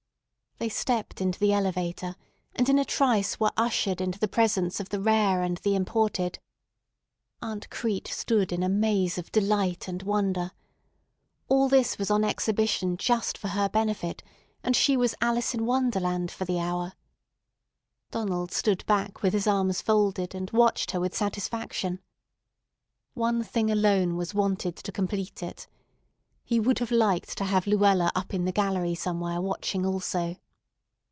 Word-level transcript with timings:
They 0.59 0.69
stepped 0.69 1.21
into 1.21 1.39
the 1.39 1.53
elevator, 1.53 2.15
and 2.55 2.69
in 2.69 2.77
a 2.77 2.85
trice 2.85 3.39
were 3.39 3.49
ushered 3.57 3.99
into 3.99 4.19
the 4.19 4.27
presence 4.27 4.79
of 4.79 4.89
the 4.89 4.99
rare 5.01 5.41
and 5.41 5.57
the 5.63 5.73
imported. 5.73 6.37
Aunt 7.41 7.67
Crete 7.71 8.09
stood 8.09 8.51
in 8.51 8.61
a 8.61 8.69
maze 8.69 9.17
of 9.17 9.31
delight 9.31 9.87
and 9.87 10.03
wonder. 10.03 10.51
All 11.47 11.67
this 11.67 11.97
was 11.97 12.11
on 12.11 12.23
exhibition 12.23 12.95
just 12.95 13.39
for 13.39 13.47
her 13.47 13.69
benefit, 13.69 14.21
and 14.63 14.75
she 14.75 14.95
was 14.95 15.15
Alice 15.19 15.55
in 15.55 15.65
Wonderland 15.65 16.29
for 16.29 16.45
the 16.45 16.59
hour. 16.59 16.93
Donald 18.11 18.51
stood 18.51 18.85
back 18.85 19.23
with 19.23 19.33
his 19.33 19.47
arms 19.47 19.81
folded, 19.81 20.35
and 20.35 20.51
watched 20.51 20.91
her 20.91 20.99
with 20.99 21.15
satisfaction. 21.17 22.01
One 23.15 23.41
thing 23.43 23.71
alone 23.71 24.15
was 24.15 24.35
wanted 24.35 24.75
to 24.75 24.91
complete 24.91 25.41
it. 25.41 25.65
He 26.43 26.59
would 26.59 26.77
have 26.77 26.91
liked 26.91 27.35
to 27.39 27.45
have 27.45 27.65
Luella 27.65 28.11
up 28.13 28.31
in 28.31 28.45
the 28.45 28.51
gallery 28.51 28.93
somewhere 28.93 29.41
watching 29.41 29.87
also. 29.87 30.35